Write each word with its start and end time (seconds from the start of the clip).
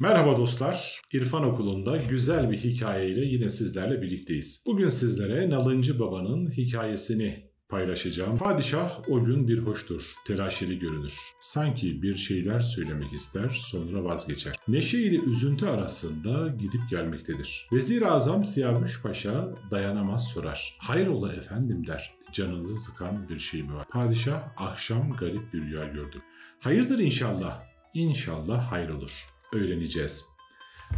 Merhaba 0.00 0.36
dostlar. 0.36 1.02
İrfan 1.12 1.44
Okulu'nda 1.44 1.96
güzel 1.96 2.50
bir 2.50 2.58
hikayeyle 2.58 3.20
yine 3.20 3.50
sizlerle 3.50 4.02
birlikteyiz. 4.02 4.62
Bugün 4.66 4.88
sizlere 4.88 5.50
Nalıncı 5.50 6.00
Baba'nın 6.00 6.50
hikayesini 6.50 7.50
paylaşacağım. 7.68 8.38
Padişah 8.38 9.08
o 9.08 9.24
gün 9.24 9.48
bir 9.48 9.58
hoştur, 9.58 10.14
telaşeli 10.26 10.78
görünür. 10.78 11.18
Sanki 11.40 12.02
bir 12.02 12.14
şeyler 12.14 12.60
söylemek 12.60 13.12
ister, 13.12 13.48
sonra 13.50 14.04
vazgeçer. 14.04 14.56
Neşe 14.68 14.98
ile 14.98 15.16
üzüntü 15.16 15.66
arasında 15.66 16.48
gidip 16.48 16.90
gelmektedir. 16.90 17.68
Vezir-i 17.72 18.06
Azam 18.06 18.44
Siyavuş 18.44 19.02
Paşa 19.02 19.48
dayanamaz 19.70 20.28
sorar. 20.28 20.74
Hayrola 20.78 21.32
efendim 21.32 21.86
der. 21.86 22.14
Canınızı 22.32 22.78
sıkan 22.78 23.28
bir 23.28 23.38
şey 23.38 23.62
mi 23.62 23.74
var? 23.74 23.86
Padişah 23.88 24.42
akşam 24.56 25.12
garip 25.12 25.52
bir 25.52 25.62
rüya 25.62 25.84
gördü. 25.84 26.22
Hayırdır 26.60 26.98
inşallah. 26.98 27.62
İnşallah 27.94 28.72
hayır 28.72 28.88
olur. 28.88 29.33
Öğreneceğiz. 29.54 30.24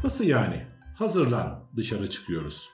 Nasıl 0.05 0.25
yani? 0.25 0.67
Hazırlan 0.95 1.69
dışarı 1.77 2.11
çıkıyoruz. 2.11 2.71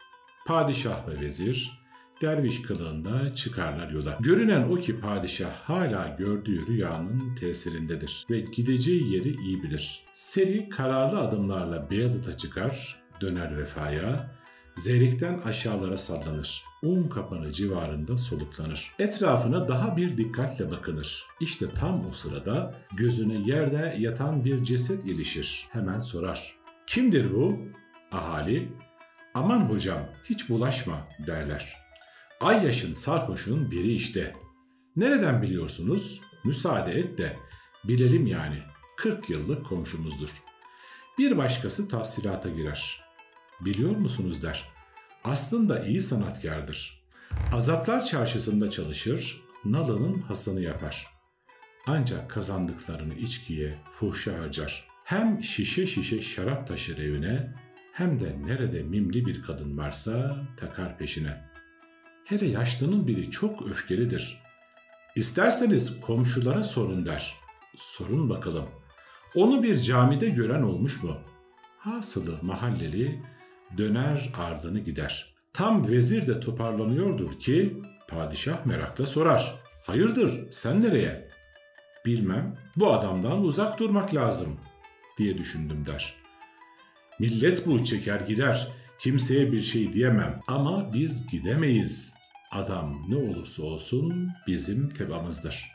Padişah 0.47 1.09
ve 1.09 1.20
vezir 1.20 1.83
derviş 2.23 2.62
kılığında 2.62 3.34
çıkarlar 3.34 3.91
yola. 3.91 4.19
Görünen 4.20 4.62
o 4.62 4.75
ki 4.75 5.01
padişah 5.01 5.53
hala 5.53 6.16
gördüğü 6.19 6.66
rüyanın 6.66 7.34
tesirindedir 7.34 8.27
ve 8.30 8.41
gideceği 8.41 9.15
yeri 9.15 9.30
iyi 9.30 9.62
bilir. 9.62 10.05
Seri 10.12 10.69
kararlı 10.69 11.19
adımlarla 11.20 11.91
Beyazıt'a 11.91 12.37
çıkar, 12.37 13.03
döner 13.20 13.59
vefaya, 13.59 14.30
Zeyrekten 14.77 15.41
aşağılara 15.41 15.99
sallanır. 15.99 16.65
Un 16.83 17.09
kapanı 17.09 17.53
civarında 17.53 18.17
soluklanır. 18.17 18.93
Etrafına 18.98 19.69
daha 19.69 19.97
bir 19.97 20.19
dikkatle 20.19 20.71
bakınır. 20.71 21.27
İşte 21.41 21.67
tam 21.75 22.07
o 22.09 22.12
sırada 22.12 22.75
gözüne 22.97 23.48
yerde 23.51 23.97
yatan 23.98 24.45
bir 24.45 24.65
ceset 24.65 25.05
ilişir. 25.07 25.69
Hemen 25.73 26.01
sorar. 26.01 26.57
Kimdir 26.87 27.35
bu? 27.35 27.59
Ahali. 28.12 28.73
Aman 29.34 29.61
hocam 29.61 30.09
hiç 30.25 30.48
bulaşma 30.48 31.09
derler. 31.27 31.77
Ay 32.41 32.67
yaşın 32.67 32.95
sarhoşun 32.95 33.70
biri 33.70 33.92
işte. 33.92 34.36
Nereden 34.97 35.42
biliyorsunuz? 35.42 36.20
Müsaade 36.45 36.92
et 36.92 37.19
de 37.19 37.36
bilelim 37.84 38.27
yani. 38.27 38.59
40 38.97 39.31
yıllık 39.31 39.67
komşumuzdur. 39.67 40.42
Bir 41.19 41.36
başkası 41.36 41.89
tafsilata 41.89 42.48
girer. 42.48 43.02
Biliyor 43.64 43.96
musunuz 43.96 44.42
der. 44.42 44.68
Aslında 45.24 45.84
iyi 45.84 46.00
sanatkardır. 46.00 47.02
Azaplar 47.52 48.06
çarşısında 48.06 48.70
çalışır, 48.70 49.41
Nalı'nın 49.64 50.18
hasını 50.18 50.60
yapar. 50.60 51.06
Ancak 51.86 52.30
kazandıklarını 52.30 53.14
içkiye, 53.14 53.78
fuhşa 53.92 54.38
harcar. 54.38 54.88
Hem 55.05 55.42
şişe 55.44 55.86
şişe 55.86 56.20
şarap 56.20 56.68
taşır 56.68 56.98
evine, 56.98 57.55
hem 57.92 58.20
de 58.20 58.36
nerede 58.46 58.83
mimli 58.83 59.27
bir 59.27 59.42
kadın 59.42 59.78
varsa 59.78 60.36
takar 60.56 60.98
peşine. 60.98 61.50
Hele 62.24 62.46
yaşlının 62.46 63.06
biri 63.06 63.30
çok 63.30 63.66
öfkelidir. 63.66 64.42
İsterseniz 65.16 66.00
komşulara 66.00 66.64
sorun 66.64 67.06
der. 67.06 67.36
Sorun 67.77 68.30
bakalım. 68.30 68.68
Onu 69.34 69.62
bir 69.62 69.78
camide 69.78 70.30
gören 70.30 70.62
olmuş 70.62 71.02
mu? 71.02 71.18
Hasılı 71.78 72.38
mahalleli 72.42 73.22
döner 73.78 74.31
ardını 74.37 74.78
gider. 74.81 75.34
Tam 75.53 75.91
vezir 75.91 76.27
de 76.27 76.41
toparlanıyordur 76.41 77.41
ki 77.41 77.83
padişah 78.09 78.67
merakla 78.67 79.06
sorar. 79.06 79.55
Hayırdır 79.83 80.51
sen 80.51 80.81
nereye? 80.81 81.29
Bilmem 82.06 82.56
bu 82.77 82.92
adamdan 82.92 83.45
uzak 83.45 83.79
durmak 83.79 84.14
lazım 84.14 84.61
diye 85.19 85.39
düşündüm 85.39 85.87
der. 85.87 86.14
Millet 87.19 87.67
bu 87.67 87.84
çeker 87.84 88.20
gider. 88.20 88.69
Kimseye 88.98 89.53
bir 89.53 89.62
şey 89.62 89.92
diyemem 89.92 90.41
ama 90.47 90.92
biz 90.92 91.27
gidemeyiz. 91.27 92.14
Adam 92.51 93.07
ne 93.08 93.17
olursa 93.17 93.63
olsun 93.63 94.30
bizim 94.46 94.89
tebamızdır. 94.89 95.70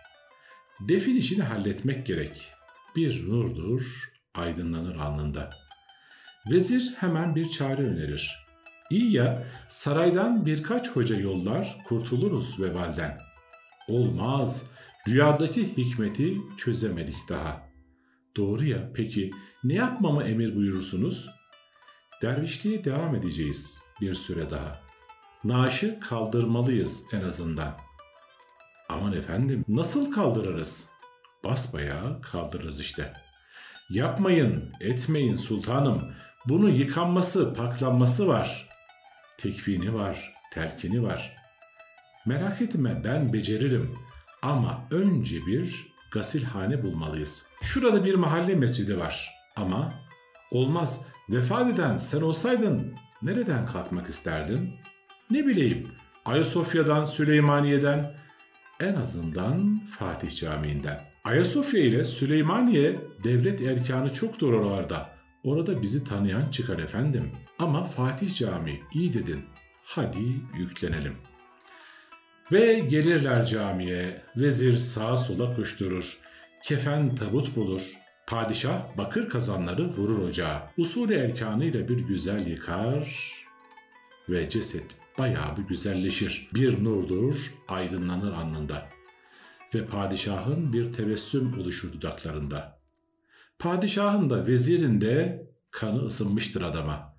Defin 0.79 1.15
işini 1.15 1.43
halletmek 1.43 2.05
gerek. 2.05 2.51
Bir 2.95 3.29
nurdur, 3.29 4.11
aydınlanır 4.33 4.99
alnında. 4.99 5.66
Vezir 6.51 6.93
hemen 6.99 7.35
bir 7.35 7.49
çare 7.49 7.81
önerir. 7.81 8.47
İyi 8.89 9.11
ya 9.11 9.47
saraydan 9.67 10.45
birkaç 10.45 10.91
hoca 10.91 11.19
yollar 11.19 11.77
kurtuluruz 11.85 12.61
vebalden. 12.61 13.17
Olmaz. 13.87 14.65
Rüyadaki 15.07 15.77
hikmeti 15.77 16.37
çözemedik 16.57 17.29
daha. 17.29 17.69
Doğru 18.37 18.63
ya 18.63 18.91
peki 18.93 19.31
ne 19.63 19.73
yapmamı 19.73 20.23
emir 20.23 20.55
buyurursunuz? 20.55 21.29
Dervişliğe 22.21 22.83
devam 22.83 23.15
edeceğiz 23.15 23.83
bir 24.01 24.13
süre 24.13 24.49
daha. 24.49 24.79
Naaşı 25.43 25.99
kaldırmalıyız 25.99 27.03
en 27.13 27.21
azından. 27.21 27.77
Aman 28.89 29.13
efendim 29.13 29.65
nasıl 29.67 30.11
kaldırırız? 30.11 30.89
Basbayağı 31.45 32.21
kaldırırız 32.21 32.79
işte. 32.79 33.13
Yapmayın, 33.89 34.71
etmeyin 34.79 35.35
sultanım. 35.35 36.13
Bunun 36.49 36.69
yıkanması, 36.69 37.53
paklanması 37.53 38.27
var. 38.27 38.69
Tekvini 39.37 39.93
var, 39.93 40.33
telkini 40.51 41.03
var. 41.03 41.35
Merak 42.25 42.61
etme 42.61 43.01
ben 43.03 43.33
beceririm. 43.33 43.95
Ama 44.41 44.87
önce 44.91 45.45
bir 45.45 45.87
gasilhane 46.11 46.83
bulmalıyız. 46.83 47.47
Şurada 47.61 48.05
bir 48.05 48.15
mahalle 48.15 48.55
mescidi 48.55 48.99
var. 48.99 49.29
Ama 49.55 49.93
olmaz. 50.51 51.05
Vefat 51.29 51.73
eden 51.73 51.97
sen 51.97 52.21
olsaydın 52.21 52.95
nereden 53.21 53.65
kalkmak 53.65 54.09
isterdin? 54.09 54.73
Ne 55.31 55.45
bileyim 55.45 55.87
Ayasofya'dan, 56.25 57.03
Süleymaniye'den, 57.03 58.17
en 58.79 58.93
azından 58.93 59.85
Fatih 59.85 60.35
Camii'nden. 60.35 61.01
Ayasofya 61.23 61.79
ile 61.79 62.05
Süleymaniye 62.05 62.99
devlet 63.23 63.61
erkanı 63.61 64.13
çoktur 64.13 64.53
oralarda. 64.53 65.16
Orada 65.47 65.81
bizi 65.81 66.03
tanıyan 66.03 66.51
çıkar 66.51 66.79
efendim. 66.79 67.31
Ama 67.59 67.83
Fatih 67.83 68.35
Camii 68.35 68.79
iyi 68.93 69.13
dedin. 69.13 69.45
Hadi 69.83 70.41
yüklenelim. 70.57 71.15
Ve 72.51 72.79
gelirler 72.79 73.45
camiye. 73.45 74.21
Vezir 74.35 74.77
sağa 74.77 75.17
sola 75.17 75.55
koşturur. 75.55 76.19
Kefen 76.63 77.15
tabut 77.15 77.55
bulur. 77.55 77.93
Padişah 78.27 78.97
bakır 78.97 79.29
kazanları 79.29 79.89
vurur 79.89 80.19
ocağa. 80.19 80.71
Usulü 80.77 81.13
erkanıyla 81.13 81.87
bir 81.89 81.99
güzel 81.99 82.47
yıkar 82.47 83.33
ve 84.29 84.49
ceset 84.49 84.95
bayağı 85.17 85.57
bir 85.57 85.63
güzelleşir. 85.63 86.49
Bir 86.53 86.83
nurdur, 86.83 87.51
aydınlanır 87.67 88.31
alnında. 88.31 88.89
Ve 89.75 89.85
padişahın 89.85 90.73
bir 90.73 90.93
tebessüm 90.93 91.59
oluşur 91.59 91.93
dudaklarında. 91.93 92.76
Padişahın 93.59 94.29
da 94.29 94.47
vezirin 94.47 95.01
de 95.01 95.47
kanı 95.71 96.05
ısınmıştır 96.05 96.61
adama. 96.61 97.17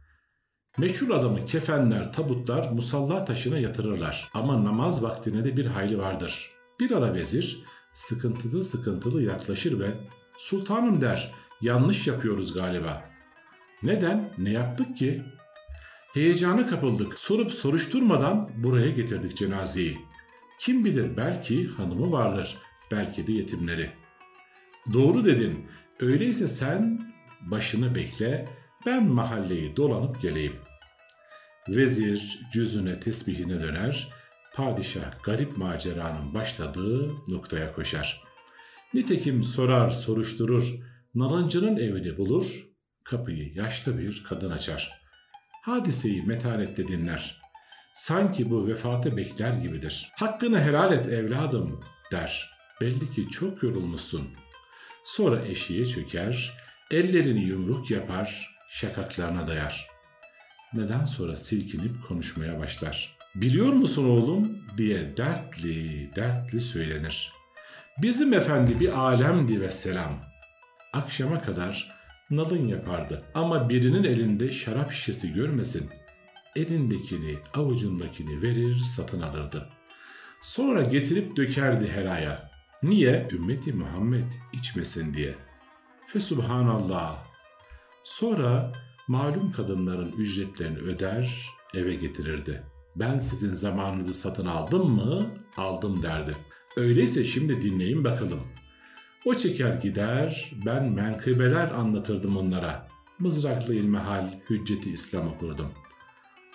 Meşhur 0.78 1.10
adamı 1.10 1.46
kefenler, 1.46 2.12
tabutlar 2.12 2.70
musalla 2.70 3.24
taşına 3.24 3.58
yatırırlar. 3.58 4.30
Ama 4.34 4.64
namaz 4.64 5.02
vaktine 5.02 5.44
de 5.44 5.56
bir 5.56 5.66
hayli 5.66 5.98
vardır. 5.98 6.50
Bir 6.80 6.90
ara 6.90 7.14
vezir 7.14 7.64
sıkıntılı 7.94 8.64
sıkıntılı 8.64 9.22
yaklaşır 9.22 9.80
ve 9.80 9.94
''Sultanım'' 10.38 11.00
der, 11.00 11.32
''yanlış 11.60 12.06
yapıyoruz 12.06 12.54
galiba.'' 12.54 13.18
Neden? 13.82 14.32
Ne 14.38 14.50
yaptık 14.50 14.96
ki? 14.96 15.22
Heyecana 16.14 16.66
kapıldık. 16.66 17.18
Sorup 17.18 17.52
soruşturmadan 17.52 18.50
buraya 18.56 18.90
getirdik 18.90 19.36
cenazeyi. 19.36 19.98
Kim 20.58 20.84
bilir 20.84 21.16
belki 21.16 21.68
hanımı 21.68 22.12
vardır. 22.12 22.58
Belki 22.90 23.26
de 23.26 23.32
yetimleri. 23.32 23.90
Doğru 24.92 25.24
dedin. 25.24 25.66
Öyleyse 26.00 26.48
sen 26.48 27.12
başını 27.40 27.94
bekle. 27.94 28.48
Ben 28.86 29.04
mahalleyi 29.04 29.76
dolanıp 29.76 30.22
geleyim. 30.22 30.56
Vezir 31.68 32.40
cüzüne 32.52 33.00
tesbihine 33.00 33.60
döner. 33.60 34.08
Padişah 34.54 35.22
garip 35.22 35.56
maceranın 35.56 36.34
başladığı 36.34 37.08
noktaya 37.28 37.72
koşar. 37.72 38.22
Nitekim 38.94 39.42
sorar 39.42 39.88
soruşturur. 39.88 40.74
Nalıncının 41.14 41.76
evini 41.76 42.16
bulur. 42.16 42.68
Kapıyı 43.04 43.54
yaşlı 43.54 43.98
bir 43.98 44.24
kadın 44.28 44.50
açar.'' 44.50 45.08
hadiseyi 45.68 46.22
metanetle 46.22 46.88
dinler. 46.88 47.40
Sanki 47.94 48.50
bu 48.50 48.66
vefatı 48.66 49.16
bekler 49.16 49.52
gibidir. 49.52 50.12
Hakkını 50.16 50.60
helal 50.60 50.92
et 50.92 51.08
evladım 51.08 51.80
der. 52.12 52.50
Belli 52.80 53.10
ki 53.10 53.28
çok 53.30 53.62
yorulmuşsun. 53.62 54.28
Sonra 55.08 55.46
eşiğe 55.46 55.86
çöker, 55.86 56.56
ellerini 56.90 57.44
yumruk 57.44 57.90
yapar, 57.90 58.56
şakaklarına 58.68 59.46
dayar. 59.46 59.88
Neden 60.74 61.04
sonra 61.04 61.36
silkinip 61.36 62.08
konuşmaya 62.08 62.58
başlar. 62.58 63.16
Biliyor 63.34 63.72
musun 63.72 64.08
oğlum 64.08 64.58
diye 64.76 65.16
dertli 65.16 66.10
dertli 66.16 66.60
söylenir. 66.60 67.32
Bizim 68.02 68.32
efendi 68.32 68.80
bir 68.80 68.98
alemdi 68.98 69.60
ve 69.60 69.70
selam. 69.70 70.20
Akşama 70.92 71.42
kadar 71.42 71.90
nalın 72.30 72.68
yapardı. 72.68 73.24
Ama 73.34 73.68
birinin 73.68 74.04
elinde 74.04 74.52
şarap 74.52 74.92
şişesi 74.92 75.32
görmesin. 75.32 75.90
Elindekini, 76.56 77.38
avucundakini 77.54 78.42
verir, 78.42 78.76
satın 78.76 79.22
alırdı. 79.22 79.68
Sonra 80.42 80.82
getirip 80.82 81.36
dökerdi 81.36 81.88
helaya. 81.92 82.47
Niye? 82.82 83.28
Ümmeti 83.32 83.72
Muhammed 83.72 84.32
içmesin 84.52 85.14
diye. 85.14 85.34
Fesubhanallah. 86.06 87.24
Sonra 88.04 88.72
malum 89.08 89.52
kadınların 89.52 90.12
ücretlerini 90.12 90.78
öder, 90.78 91.46
eve 91.74 91.94
getirirdi. 91.94 92.62
Ben 92.96 93.18
sizin 93.18 93.52
zamanınızı 93.52 94.14
satın 94.14 94.46
aldım 94.46 94.90
mı? 94.90 95.26
Aldım 95.56 96.02
derdi. 96.02 96.36
Öyleyse 96.76 97.24
şimdi 97.24 97.62
dinleyin 97.62 98.04
bakalım. 98.04 98.40
O 99.24 99.34
çeker 99.34 99.74
gider, 99.74 100.52
ben 100.66 100.92
menkıbeler 100.92 101.70
anlatırdım 101.70 102.36
onlara. 102.36 102.88
Mızraklı 103.18 103.74
ilmihal, 103.74 104.28
hücceti 104.50 104.92
İslam 104.92 105.28
okurdum. 105.28 105.72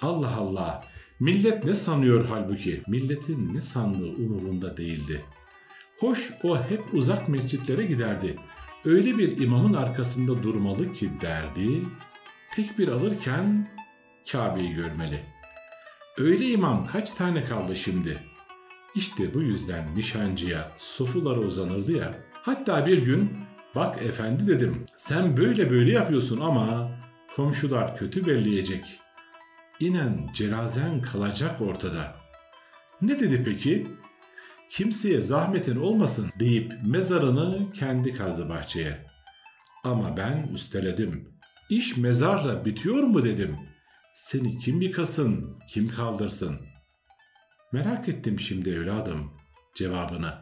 Allah 0.02 0.36
Allah, 0.36 0.84
millet 1.20 1.64
ne 1.64 1.74
sanıyor 1.74 2.26
halbuki? 2.30 2.84
Milletin 2.88 3.54
ne 3.54 3.62
sandığı 3.62 4.10
umurunda 4.10 4.78
değildi. 4.78 5.26
Hoş 6.00 6.34
o 6.44 6.58
hep 6.58 6.94
uzak 6.94 7.30
mescitlere 7.30 7.86
giderdi. 7.86 8.36
Öyle 8.86 9.18
bir 9.18 9.42
imamın 9.42 9.74
arkasında 9.74 10.44
durmalı 10.44 10.94
ki 10.94 11.12
derdi, 11.22 11.84
tekbir 12.56 12.88
alırken 12.88 13.70
Kabe'yi 14.32 14.74
görmeli. 14.74 15.20
Öyle 16.18 16.46
imam 16.46 16.86
kaç 16.86 17.12
tane 17.14 17.44
kaldı 17.44 17.76
şimdi? 17.76 18.24
İşte 18.96 19.34
bu 19.34 19.42
yüzden 19.42 19.96
nişancıya 19.96 20.72
sofulara 20.78 21.40
uzanırdı 21.40 21.92
ya. 21.92 22.16
Hatta 22.34 22.86
bir 22.86 23.06
gün 23.06 23.38
bak 23.76 24.02
efendi 24.02 24.48
dedim 24.48 24.86
sen 24.96 25.38
böyle 25.38 25.70
böyle 25.70 25.92
yapıyorsun 25.92 26.42
ama 26.42 26.92
komşular 27.36 27.98
kötü 27.98 28.26
belleyecek. 28.26 29.00
İnen 29.80 30.30
cenazen 30.34 31.02
kalacak 31.02 31.62
ortada. 31.62 32.16
Ne 33.02 33.20
dedi 33.20 33.44
peki? 33.46 33.88
Kimseye 34.70 35.22
zahmetin 35.22 35.76
olmasın 35.76 36.30
deyip 36.40 36.74
mezarını 36.84 37.72
kendi 37.72 38.14
kazdı 38.14 38.50
bahçeye. 38.50 39.06
Ama 39.84 40.18
ben 40.18 40.48
üsteledim. 40.54 41.30
İş 41.70 41.98
mezarla 41.98 42.66
bitiyor 42.66 43.04
mu 43.04 43.24
dedim. 43.24 43.58
Seni 44.14 44.58
kim 44.58 44.82
yıkasın, 44.82 45.60
kim 45.70 45.90
kaldırsın? 45.90 46.60
Merak 47.72 48.10
ettim 48.10 48.40
şimdi 48.40 48.70
evladım 48.70 49.32
cevabını. 49.76 50.34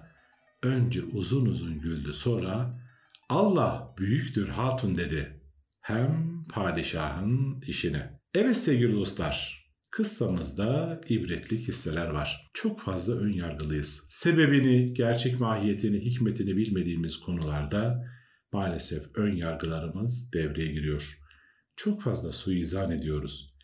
Önce 0.63 1.01
uzun 1.03 1.45
uzun 1.45 1.79
güldü 1.79 2.13
sonra 2.13 2.81
Allah 3.29 3.95
büyüktür 3.97 4.49
hatun 4.49 4.95
dedi. 4.97 5.41
Hem 5.81 6.43
padişahın 6.43 7.61
işine. 7.61 8.19
Evet 8.35 8.57
sevgili 8.57 8.95
dostlar, 8.95 9.60
kıssamızda 9.91 11.01
ibretli 11.09 11.57
hisseler 11.57 12.07
var. 12.07 12.51
Çok 12.53 12.79
fazla 12.81 13.15
ön 13.15 13.33
yargılıyız. 13.33 14.07
Sebebini, 14.09 14.93
gerçek 14.93 15.39
mahiyetini, 15.39 15.99
hikmetini 15.99 16.57
bilmediğimiz 16.57 17.17
konularda 17.17 18.05
maalesef 18.51 19.03
ön 19.15 19.35
yargılarımız 19.35 20.33
devreye 20.33 20.71
giriyor. 20.71 21.19
Çok 21.75 22.01
fazla 22.01 22.31
suizan 22.31 22.91
ediyoruz. 22.91 23.55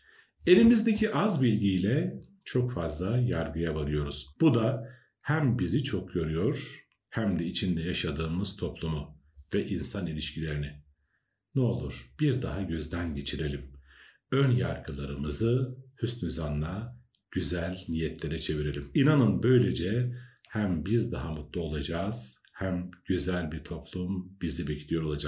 Elimizdeki 0.46 1.14
az 1.14 1.42
bilgiyle 1.42 2.24
çok 2.44 2.72
fazla 2.72 3.18
yargıya 3.18 3.74
varıyoruz. 3.74 4.26
Bu 4.40 4.54
da 4.54 4.88
hem 5.20 5.58
bizi 5.58 5.82
çok 5.82 6.14
yoruyor 6.14 6.86
hem 7.10 7.38
de 7.38 7.46
içinde 7.46 7.82
yaşadığımız 7.82 8.56
toplumu 8.56 9.18
ve 9.54 9.68
insan 9.68 10.06
ilişkilerini. 10.06 10.82
Ne 11.54 11.62
olur 11.62 12.14
bir 12.20 12.42
daha 12.42 12.62
gözden 12.62 13.14
geçirelim. 13.14 13.77
Ön 14.32 14.50
yargılarımızı 14.50 15.76
hüsnü 16.02 16.30
zanla, 16.30 16.98
güzel 17.30 17.78
niyetlere 17.88 18.38
çevirelim. 18.38 18.90
İnanın 18.94 19.42
böylece 19.42 20.12
hem 20.50 20.84
biz 20.84 21.12
daha 21.12 21.32
mutlu 21.32 21.60
olacağız 21.60 22.42
hem 22.54 22.90
güzel 23.04 23.52
bir 23.52 23.64
toplum 23.64 24.38
bizi 24.42 24.68
bekliyor 24.68 25.02
olacak. 25.02 25.26